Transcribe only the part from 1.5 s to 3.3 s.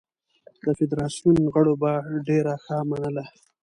غړو به ډېره ښه منله.